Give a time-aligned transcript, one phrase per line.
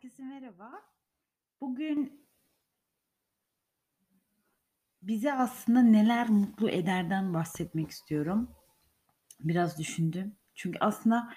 [0.00, 0.82] Herkese merhaba.
[1.60, 2.26] Bugün
[5.02, 8.50] bizi aslında neler mutlu ederden bahsetmek istiyorum.
[9.40, 10.36] Biraz düşündüm.
[10.54, 11.34] Çünkü aslında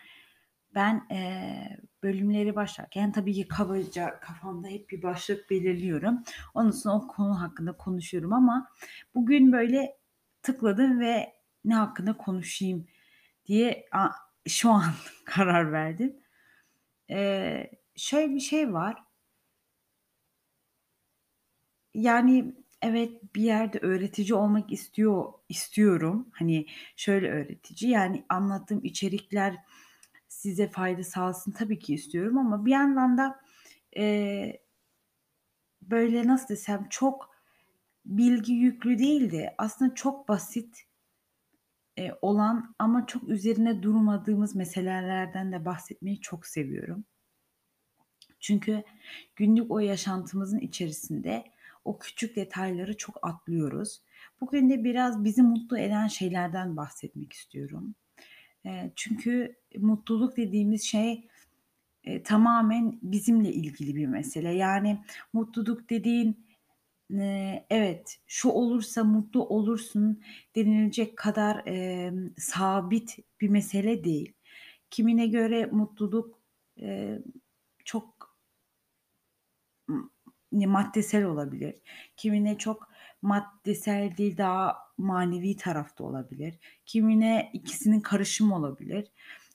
[0.75, 6.23] ben, eee, bölümleri başlarken tabii ki kabaca kafamda hep bir başlık belirliyorum.
[6.53, 8.69] Ondan sonra o konu hakkında konuşuyorum ama
[9.15, 9.97] bugün böyle
[10.41, 11.33] tıkladım ve
[11.65, 12.87] ne hakkında konuşayım
[13.45, 14.09] diye a
[14.47, 14.83] şu an
[15.25, 16.15] karar verdim.
[17.09, 19.03] Eee, şöyle bir şey var.
[21.93, 26.29] Yani, evet, bir yerde öğretici olmak istiyor istiyorum.
[26.33, 26.65] Hani,
[26.95, 29.55] şöyle öğretici, yani, anlattığım içerikler
[30.27, 33.39] size fayda sağlasın tabii ki istiyorum ama bir yandan da,
[33.95, 34.63] eee,
[35.81, 37.29] böyle, nasıl desem, çok
[38.05, 40.83] bilgi yüklü değil de aslında çok basit,
[41.97, 47.05] eee, olan ama çok üzerine durmadığımız meselelerden de bahsetmeyi çok seviyorum.
[48.43, 48.83] Çünkü
[49.35, 51.43] günlük o yaşantımızın içerisinde
[51.85, 54.01] o küçük detayları çok atlıyoruz.
[54.41, 57.95] Bugün de biraz bizi mutlu eden şeylerden bahsetmek istiyorum.
[58.65, 61.27] Eee, çünkü mutluluk dediğimiz şey,
[62.05, 64.49] eee, tamamen bizimle ilgili bir mesele.
[64.55, 64.99] Yani
[65.33, 66.47] mutluluk dediğin,
[67.11, 70.21] eee, evet, şu olursa mutlu olursun
[70.55, 74.33] denilecek kadar, emm, sabit bir mesele değil.
[74.91, 76.39] Kimine göre mutluluk,
[77.85, 78.12] çok
[80.53, 81.75] maddesel olabilir.
[82.17, 82.89] Kimine çok
[83.21, 86.59] maddesel değil, daha manevi tarafta olabilir.
[86.85, 89.07] Kimine ikisinin karışımı olabilir.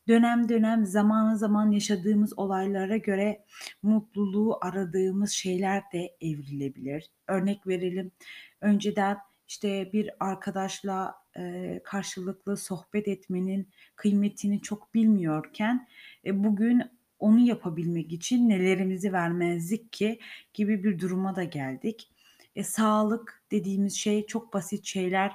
[0.09, 3.45] Dönem dönem, zaman zaman yaşadığımız olaylara göre
[3.83, 7.11] mutluluğu aradığımız şeyler de evrilebilir.
[7.27, 8.13] Örnek verelim,
[8.61, 15.89] önceden, işte, bir arkadaşla, eee, karşılıklı sohbet etmenin kıymetini çok bilmiyorken,
[16.25, 16.83] e, bugün
[17.19, 20.19] onu yapabilmek için nelerimizi vermezdik ki
[20.55, 22.11] gibi bir duruma da geldik.
[22.57, 25.33] E, sağlık dediğimiz şey çok basit şeyler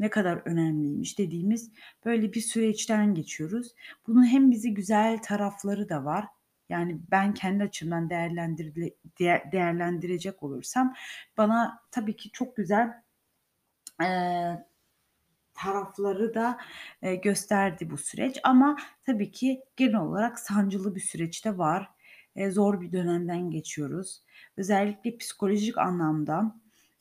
[0.00, 1.70] ne kadar önemliymiş dediğimiz
[2.04, 3.74] böyle bir süreçten geçiyoruz.
[4.06, 6.26] Bunun hem bizi güzel tarafları da var.
[6.68, 10.94] Yani ben kendi açımdan değerlendirile değer değerlendirecek olursam
[11.36, 13.02] bana tabii ki çok güzel,
[14.00, 14.66] eee,
[15.56, 16.58] tarafları da,
[17.02, 21.88] eee, gösterdi bu süreç ama tabii ki genel olarak sancılı bir süreç de var.
[22.36, 24.22] Eee, zor bir dönemden geçiyoruz.
[24.56, 26.54] Özellikle psikolojik anlamda,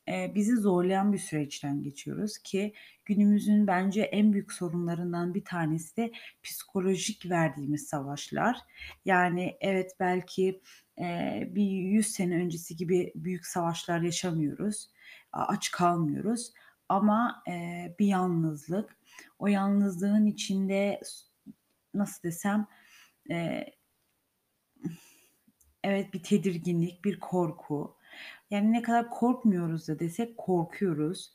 [0.07, 2.73] eee, bizi zorlayan bir süreçten geçiyoruz ki
[3.05, 6.11] günümüzün bence en büyük sorunlarından bir tanesi de
[6.43, 8.57] psikolojik verdiğimiz savaşlar.
[9.05, 10.61] Yani evet, belki,
[10.97, 14.89] eee, bir 100 sene öncesi gibi büyük savaşlar yaşamıyoruz,
[15.33, 16.53] aç kalmıyoruz
[16.89, 18.97] ama, eee, bir yalnızlık,
[19.39, 21.01] o yalnızlığın içinde
[21.93, 22.67] nasıl desem,
[23.29, 23.75] eee,
[25.83, 27.95] evet, bir tedirginlik, bir korku.
[28.51, 31.31] Yani ne kadar korkmuyoruz da desek korkuyoruz.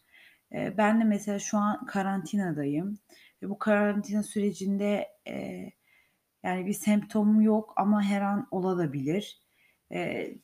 [0.52, 2.98] Eee, ben de mesela şu an karantinadayım
[3.42, 5.72] ve bu karantina sürecinde, eee,
[6.44, 9.40] yani bir semptomum yok ama her an olabilir.
[9.90, 10.38] Eee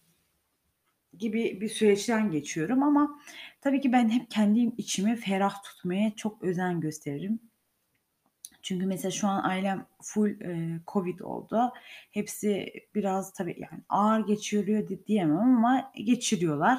[1.19, 3.21] gibi bir süreçten geçiyorum ama
[3.61, 7.41] tabii ki ben hep kendi içimi ferah tutmaya çok özen gösteririm.
[8.63, 11.73] Çünkü mesela şu an ailem full, eee, COVID oldu.
[12.11, 16.79] Hepsi biraz tabii, yani, ağır geçiriyor di diyemem ama geçiriyorlar.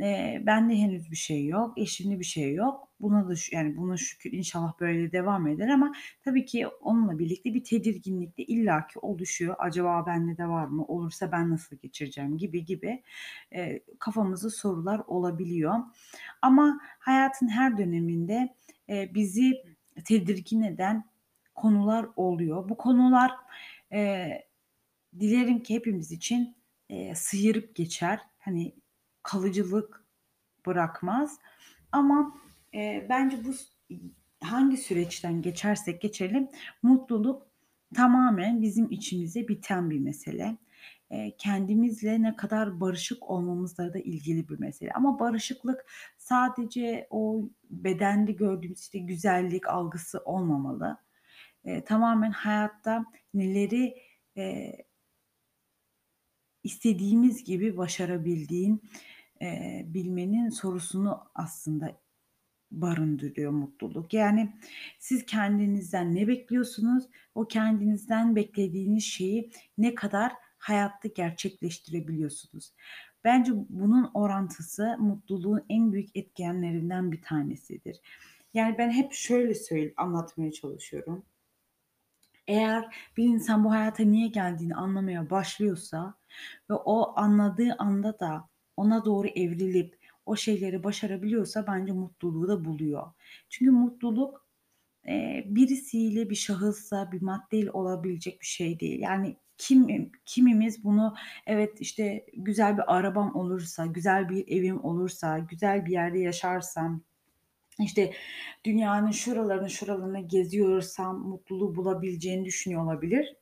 [0.00, 2.88] Eee, bende henüz bir şey yok, eşimde bir şey yok.
[3.00, 5.92] Buna da yani, buna şükür inşallah böyle devam eder ama
[6.24, 9.54] tabii ki onunla birlikte bir tedirginlik de illaki oluşuyor.
[9.58, 10.84] Acaba bende de var mı?
[10.84, 12.38] Olursa ben nasıl geçireceğim?
[12.38, 13.02] gibi gibi,
[13.52, 15.74] eee, kafamızda sorular olabiliyor.
[16.42, 18.54] Ama hayatın her döneminde,
[18.88, 19.62] eee, bizi
[20.04, 21.04] tedirgin eden
[21.54, 22.68] konular oluyor.
[22.68, 23.32] Bu konular,
[23.92, 24.48] eee,
[25.20, 26.56] dilerim ki hepimiz için,
[26.88, 28.20] eee, sıyırıp geçer.
[28.38, 28.74] Hani,
[29.28, 30.04] kalıcılık
[30.66, 31.38] bırakmaz
[31.92, 32.34] ama,
[32.72, 33.52] eee, bence bu
[34.40, 36.48] hangi süreçten geçersek geçelim
[36.82, 37.46] mutluluk
[37.94, 40.56] tamamen bizim içimize biten bir mesele.
[41.10, 45.86] Eee, kendimizle ne kadar barışık olmamızla da ilgili bir mesele ama barışıklık
[46.18, 50.98] sadece o bedende gördüğümüz, işte, güzellik algısı olmamalı.
[51.64, 53.04] Eee, tamamen hayatta
[53.34, 53.96] neleri,
[54.36, 54.86] eee,
[56.64, 58.82] istediğimiz gibi başarabildiğin,
[59.40, 62.00] eee, bilmenin sorusunu aslında
[62.70, 64.14] barındırıyor mutluluk.
[64.14, 64.52] Yani
[64.98, 67.04] siz kendinizden ne bekliyorsunuz?
[67.34, 72.72] O kendinizden beklediğiniz şeyi ne kadar hayatta gerçekleştirebiliyorsunuz?
[73.24, 78.00] Bence bunun orantısı mutluluğun en büyük etkenlerinden bir tanesidir.
[78.54, 81.24] Yani ben hep şöyle söyle anlatmaya çalışıyorum.
[82.46, 86.14] Eğer bir insan bu hayata niye geldiğini anlamaya başlıyorsa
[86.70, 88.48] ve o anladığı anda da
[88.78, 93.06] ona doğru evrilip o şeyleri başarabiliyorsa bence mutluluğu da buluyor.
[93.48, 94.46] Çünkü mutluluk,
[95.06, 99.00] eee, birisiyle, bir şahısla, bir maddeyle olabilecek bir şey değil.
[99.00, 101.14] Yani kim kimimiz bunu
[101.46, 107.02] evet, işte, güzel bir arabam olursa, güzel bir evim olursa, güzel bir yerde yaşarsam,
[107.80, 108.12] işte,
[108.64, 113.36] dünyanın şuralarını şuralarını geziyorsam mutluluğu bulabileceğini düşünüyor olabilir.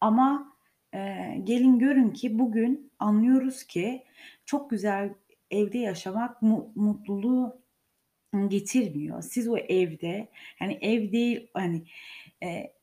[0.00, 0.56] Ama,
[0.94, 4.04] eee, gelin görün ki bugün anlıyoruz ki
[4.46, 5.14] çok güzel
[5.50, 7.60] evde yaşamak mu mutluluğu
[8.48, 9.22] getirmiyor.
[9.22, 10.28] Siz o evde,
[10.58, 11.84] hani, ev değil, hani,
[12.42, 12.74] eee,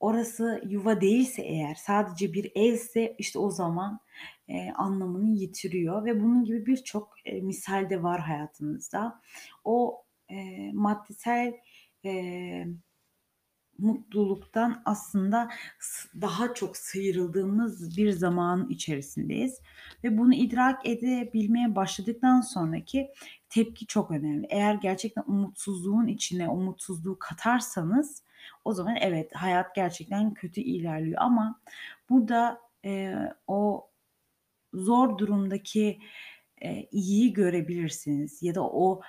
[0.00, 4.00] orası yuva değilse eğer, sadece bir evse, işte, o zaman,
[4.48, 9.20] eee, anlamını yitiriyor ve bunun gibi birçok, eee, misal de var hayatımızda.
[9.64, 11.54] O, eee, maddesel,
[12.04, 12.68] eee
[13.78, 15.48] Mutluluktan aslında
[16.20, 19.60] daha çok sıyrıldığımız bir zamanın içerisindeyiz
[20.04, 23.10] ve bunu idrak edebilmeye başladıktan sonraki
[23.48, 24.46] tepki çok önemli.
[24.50, 28.22] Eğer gerçekten umutsuzluğun içine umutsuzluğu katarsanız
[28.64, 31.60] o zaman evet, hayat gerçekten kötü ilerliyor ama
[32.10, 33.88] burada, eee, o
[34.74, 35.98] zor durumdaki,
[36.62, 39.00] eee, iyiyi görebilirsiniz ya da o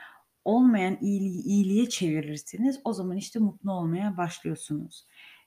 [0.45, 2.80] olmayan iyiliği iyiliğe çevirirsiniz.
[2.86, 5.06] O zaman, işte, mutlu olmaya başlıyorsunuz.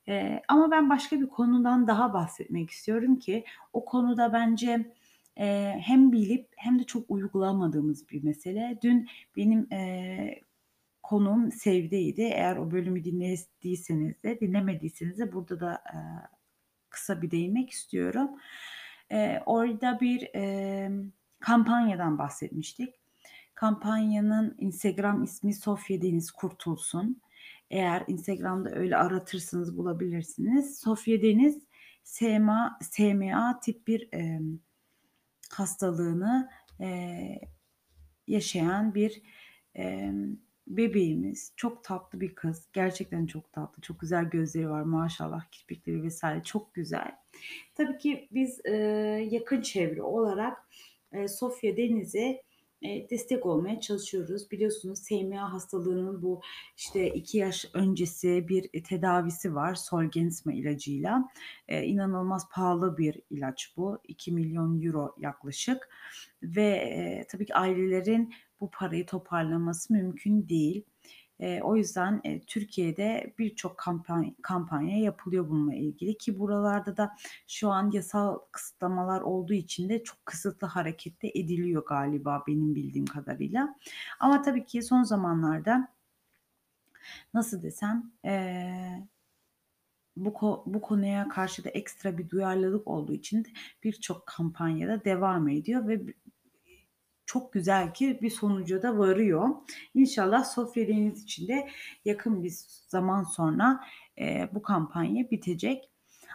[0.09, 4.93] Eee, ama ben başka bir konudan daha bahsetmek istiyorum ki o konuda bence,
[5.39, 8.79] eee, hem bilip hem de çok uygulamadığımız bir mesele.
[8.83, 10.41] Dün benim, eee,
[11.03, 12.23] konuğum Sevde'ydi.
[12.23, 16.01] Eğer o bölümü dinlediyseniz de dinlemediyseniz de burada da, eee,
[16.91, 18.31] kısa bir değinmek istiyorum.
[19.13, 23.02] Eee, orada bir, emm, kampanyadan bahsetmiştik.
[23.55, 27.21] Kampanyanın Instagram ismi Sofya Deniz Kurtulsun.
[27.71, 30.79] Eğer Instagram'da öyle aratırsanız bulabilirsiniz.
[30.81, 31.63] Sofya Deniz
[32.05, 34.59] SMA SMA tip bir, emm,
[35.51, 36.51] hastalığını,
[36.81, 37.41] eee,
[38.29, 39.23] yaşayan bir,
[39.75, 41.53] emm, bebeğimiz.
[41.57, 42.69] Çok tatlı bir kız.
[42.73, 43.83] Gerçekten çok tatlı.
[43.83, 46.23] Çok güzel gözleri var maşallah, kirpikleri vs.
[46.45, 47.17] çok güzel.
[47.75, 48.73] Tabii ki biz, eee,
[49.31, 50.69] yakın çevre olarak,
[51.15, 52.43] eee, Sofya Deniz'e,
[52.83, 54.51] eee, destek olmaya çalışıyoruz.
[54.51, 56.41] Biliyorsunuz SMA hastalığının bu,
[56.77, 61.29] işte, 2 yaş öncesi bir, tedavisi var Zolgensma ilacıyla.
[61.69, 63.99] Eee, inanılmaz pahalı bir ilaç bu.
[64.09, 65.89] €2.000.000 yaklaşık
[66.43, 70.85] ve, eee, tabii ki ailelerin bu parayı toparlaması mümkün değil.
[71.43, 77.17] Eee, o yüzden, eee, Türkiye'de birçok kampan kampanya yapılıyor bununla ilgili ki buralarda da
[77.49, 83.07] şu an yasal kısıtlamalar olduğu için de çok kısıtlı hareket de ediliyor galiba benim bildiğim
[83.07, 83.77] kadarıyla.
[84.21, 85.89] Ama tabii ki son zamanlarda
[87.35, 89.09] nasıl desem, eee,
[90.17, 93.47] bu bu konuya karşı da ekstra bir duyarlılık olduğu için
[93.85, 96.01] birçok kampanya da devam ediyor ve
[97.27, 99.49] çok güzel ki bir sonuca da varıyor.
[99.95, 101.69] İnşallah Sofya Deniz için de
[102.05, 102.53] yakın bir
[102.89, 103.81] zaman sonra,
[104.17, 105.91] eee, bu kampanya bitecek.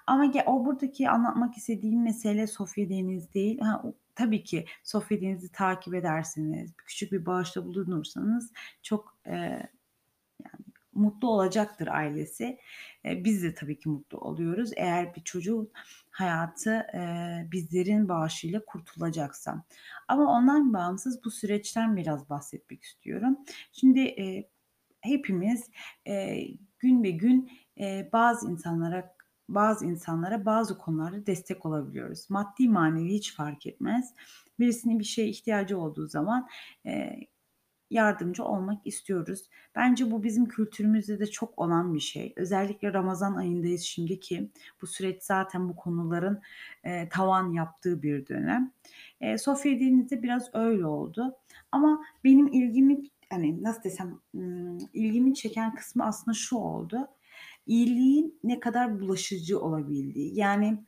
[0.07, 3.59] Ama o buradaki anlatmak istediğim mesele Sofya Deniz değil.
[3.59, 3.83] Ha,
[4.15, 9.69] tabii ki Sofya Deniz'i takip ederseniz, küçük bir bağışta bulunursanız çok, eee,
[10.45, 10.65] yani
[10.97, 12.57] mutlu olacaktır ailesi.
[13.05, 15.71] Eee, biz de tabii ki mutlu oluyoruz eğer bir çocuğun
[16.11, 19.63] hayatı, eee, bizlerin bağışıyla kurtulacaksa.
[20.07, 23.37] Ama ondan bağımsız bu süreçten biraz bahsetmek istiyorum.
[23.71, 24.49] Şimdi, eee,
[25.01, 25.69] hepimiz,
[26.05, 29.17] eee, gün be gün, eee, bazı insanlara
[29.49, 32.29] bazı insanlara bazı konularda destek olabiliyoruz.
[32.29, 34.13] Maddi manevi hiç fark etmez.
[34.59, 36.47] Birisinin bir şeye ihtiyacı olduğu zaman,
[36.85, 37.27] eee,
[37.91, 39.49] yardımcı olmak istiyoruz.
[39.75, 42.33] Bence bu bizim kültürümüzde de çok olan bir şey.
[42.37, 44.51] Özellikle Ramazan ayındayız şimdi ki
[44.81, 46.41] bu süreç zaten bu konuların,
[46.85, 48.71] eee, tavan yaptığı bir dönem.
[49.21, 51.35] Eee, Sofya Deniz'de biraz öyle oldu
[51.71, 52.97] ama benim ilgimi,
[53.29, 54.19] hani, nasıl desem,
[54.93, 57.07] ilgimi çeken kısmı aslında şu oldu:
[57.67, 60.35] İyiliğin ne kadar bulaşıcı olabildiği.
[60.39, 60.83] Yani,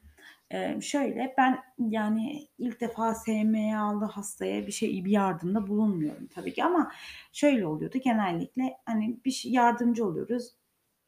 [0.53, 6.63] eee, şöyle, ben, yani, ilk defa SMA'lı hastaya bir şey bir yardımda bulunmuyorum tabii ki
[6.63, 6.91] ama
[7.33, 10.51] şöyle oluyordu genellikle, hani, bir şey yardımcı oluyoruz,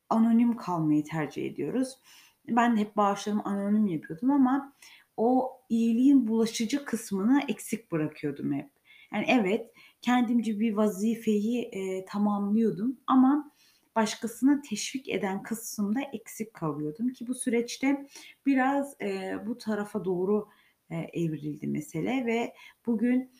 [0.10, 2.00] anonim kalmayı tercih ediyoruz.
[2.50, 4.74] Ben de hep bağışlarımı anonim yapıyordum ama
[5.17, 8.69] o iyiliğin bulaşıcı kısmını eksik bırakıyordum hep.
[9.13, 9.71] Yani, evet,
[10.01, 13.50] kendimce bir vazifeyi, eee, tamamlıyordum ama
[13.95, 18.07] başkasını teşvik eden kısımda eksik kalıyordum ki bu süreçte
[18.45, 20.48] biraz, eee, bu tarafa doğru,
[20.91, 22.53] eee, evrildi mesele ve
[22.86, 23.31] bugün,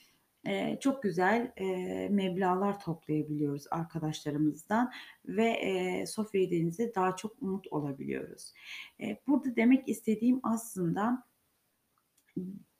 [0.46, 4.91] Eee, çok güzel, eee, meblağlar toplayabiliyoruz arkadaşlarımızdan
[5.25, 8.53] ve, eee, sofra yediğimizde daha çok umut olabiliyoruz.
[9.00, 11.24] Eee, burada demek istediğim aslında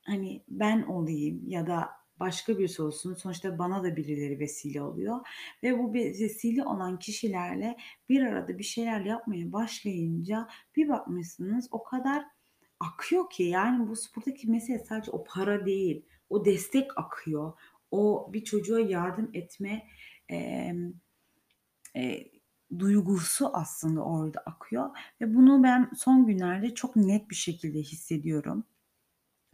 [0.06, 1.90] hani, ben olayım ya da
[2.22, 5.22] başka birisi olsun, sonuçta bana da birileri vesile oluyor
[5.64, 7.78] ve bu vesile olan kişilerle
[8.10, 12.26] bir arada bir şeyler yapmaya başlayınca bir bakmışsınız o kadar
[12.82, 17.54] akıyor ki, yani, bu buradaki mesele sadece o para değil, o destek akıyor.
[17.92, 19.88] O bir çocuğa yardım etme,
[20.30, 20.94] emm,
[21.96, 22.32] eee,
[22.80, 24.90] duygusu aslında orada akıyor
[25.22, 28.66] ve bunu ben son günlerde çok net bir şekilde hissediyorum.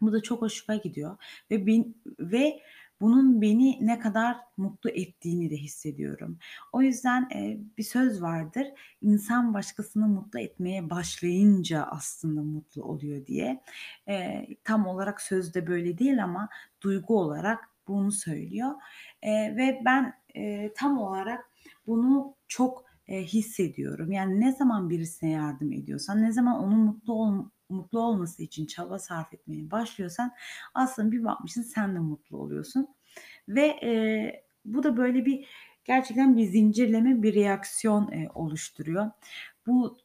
[0.01, 1.17] Bu da çok hoşuma gidiyor
[1.51, 2.59] ve ben ve
[3.01, 6.37] bunun beni ne kadar mutlu ettiğini de hissediyorum.
[6.73, 8.67] O yüzden, eee, bir söz vardır,
[9.01, 13.61] "İnsan başkasını mutlu etmeye başlayınca aslında mutlu oluyor." diye.
[14.07, 16.49] Eee, tam olarak sözde böyle değil ama
[16.83, 18.71] duygu olarak bunu söylüyor,
[19.23, 21.49] eee, ve ben, eee, tam olarak
[21.87, 24.11] bunu çok, eee, hissediyorum.
[24.11, 28.99] Yani ne zaman birisine yardım ediyorsan, ne zaman onun mutlu ol mutlu olması için çaba
[28.99, 30.31] sarf etmeye başlıyorsan
[30.73, 32.87] aslında bir bakmışsın sen de mutlu oluyorsun
[33.49, 35.47] ve, eee, bu da böyle bir
[35.85, 39.11] gerçekten bir zincirleme bir reaksiyon, eee, oluşturuyor.
[39.67, 39.97] Bu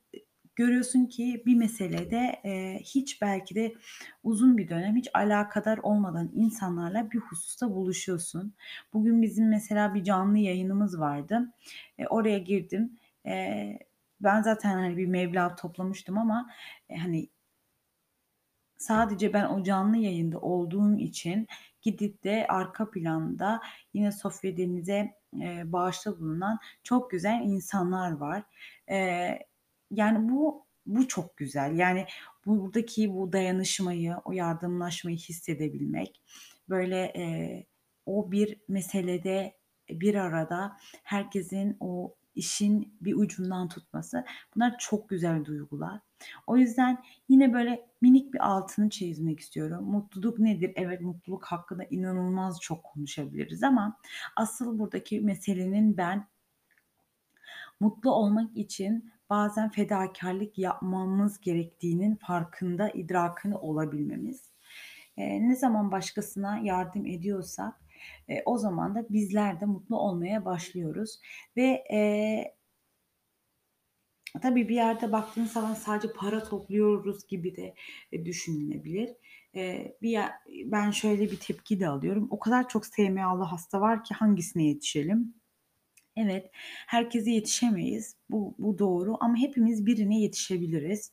[0.57, 3.75] görüyorsun ki bir meselede, eee, hiç belki de
[4.25, 8.55] uzun bir dönem hiç alakadar olmadan insanlarla bir hususta buluşuyorsun.
[8.93, 11.53] Bugün bizim mesela bir canlı yayınımız vardı.
[11.99, 12.99] Eee, oraya girdim.
[13.27, 13.79] Eee,
[14.21, 16.51] ben zaten, hani, bir meblağ toplamıştım ama,
[16.91, 17.29] eee, hani
[18.83, 21.47] Sadece ben o canlı yayında olduğum için
[21.83, 23.61] gidip de arka planda
[23.95, 28.43] yine Sofya Deniz'e, eee, bağışta bulunan çok güzel insanlar var.
[28.91, 29.47] Eee,
[29.91, 31.79] yani bu bu çok güzel.
[31.79, 32.07] Yani
[32.47, 36.23] buradaki bu dayanışmayı, o yardımlaşmayı hissedebilmek,
[36.69, 37.67] böyle, eee,
[38.07, 39.55] o bir meselede
[39.91, 44.25] bir arada herkesin o işin bir ucundan tutması,
[44.57, 46.01] bunlar çok güzel duygular.
[46.47, 46.99] O yüzden
[47.29, 49.85] yine böyle minik bir altını çizmek istiyorum.
[49.85, 50.73] Mutluluk nedir?
[50.77, 53.97] Evet, mutluluk hakkında inanılmaz çok konuşabiliriz ama
[54.37, 56.27] asıl buradaki meselenin ben
[57.81, 64.53] mutlu olmak için bazen fedakârlık yapmamız gerektiğinin farkında, idrakinde olabilmemiz.
[65.17, 67.81] Eee, ne zaman başkasına yardım ediyorsak,
[68.29, 71.21] eee, o zaman da bizler de mutlu olmaya başlıyoruz
[71.57, 72.55] ve, eee
[74.43, 77.75] Tabii bir yerde baktığın zaman sadece para topluyoruz gibi de,
[78.13, 79.11] eee, düşünülebilir.
[79.55, 80.19] Eee, bir
[80.65, 82.29] ben şöyle bir tepki de alıyorum.
[82.31, 85.42] O kadar çok SMA'lı hasta var ki hangisine yetişelim?
[86.17, 86.51] Evet,
[86.87, 88.17] herkese yetişemeyiz.
[88.31, 91.13] Bu bu doğru ama hepimiz birine yetişebiliriz.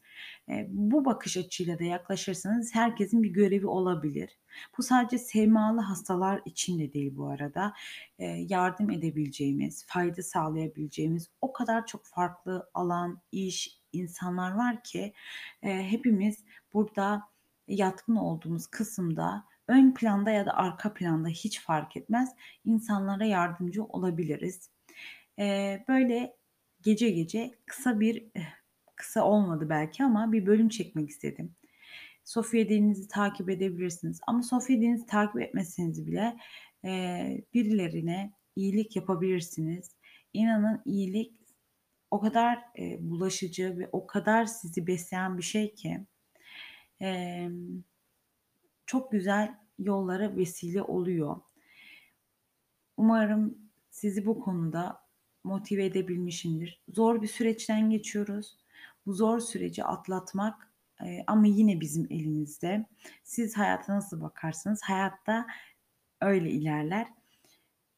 [0.49, 4.37] Eee, bu bakış açıyla da yaklaşırsanız herkesin bir görevi olabilir.
[4.77, 7.73] Bu sadece SMA'lı hastalar için de değil bu arada.
[8.19, 15.13] Eee, yardım edebileceğimiz, fayda sağlayabileceğimiz o kadar çok farklı alan, iş, insanlar var ki,
[15.63, 17.21] eee, hepimiz burada
[17.67, 22.29] yatkın olduğumuz kısımda ön planda ya da arka planda hiç fark etmez,
[22.65, 24.71] insanlara yardımcı olabiliriz.
[25.37, 26.37] Eee, böyle
[26.81, 28.43] gece gece kısa bir, eh,
[28.95, 31.55] kısa olmadı belki ama bir bölüm çekmek istedim.
[32.25, 36.37] Sofya Deniz'i takip edebilirsiniz ama Sofya Deniz'i takip etmeseniz bile,
[36.83, 39.91] eee, birilerine iyilik yapabilirsiniz.
[40.33, 41.33] İnanın iyilik
[42.11, 46.05] o kadar, eee, bulaşıcı ve o kadar sizi besleyen bir şey ki,
[47.01, 47.83] emm,
[48.89, 51.41] çok güzel yollara vesile oluyor.
[52.97, 53.57] Umarım
[53.89, 55.01] sizi bu konuda
[55.43, 56.83] motive edebilmişimdir.
[56.87, 58.57] Zor bir süreçten geçiyoruz.
[59.05, 62.85] Bu zor süreci atlatmak, eee, ama yine bizim elimizde.
[63.23, 65.47] Siz hayata nasıl bakarsanız hayat da
[66.21, 67.07] öyle ilerler.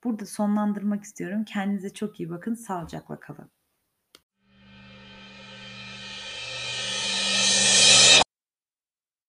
[0.03, 1.45] Burada sonlandırmak istiyorum.
[1.45, 2.53] Kendinize çok iyi bakın.
[2.53, 3.51] Sağlıcakla kalın.